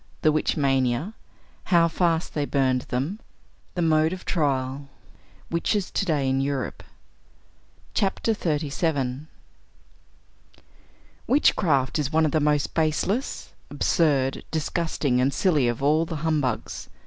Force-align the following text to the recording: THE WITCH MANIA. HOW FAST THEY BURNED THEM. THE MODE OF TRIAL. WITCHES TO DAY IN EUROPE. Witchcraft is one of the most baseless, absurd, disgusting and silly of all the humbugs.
THE 0.23 0.31
WITCH 0.31 0.57
MANIA. 0.57 1.13
HOW 1.65 1.87
FAST 1.87 2.33
THEY 2.33 2.45
BURNED 2.45 2.87
THEM. 2.89 3.19
THE 3.75 3.83
MODE 3.83 4.13
OF 4.13 4.25
TRIAL. 4.25 4.89
WITCHES 5.51 5.91
TO 5.91 6.05
DAY 6.05 6.27
IN 6.27 6.41
EUROPE. 6.41 6.81
Witchcraft 11.27 11.99
is 11.99 12.11
one 12.11 12.25
of 12.25 12.31
the 12.31 12.39
most 12.39 12.73
baseless, 12.73 13.53
absurd, 13.69 14.43
disgusting 14.49 15.21
and 15.21 15.31
silly 15.31 15.67
of 15.67 15.83
all 15.83 16.05
the 16.07 16.15
humbugs. 16.25 16.89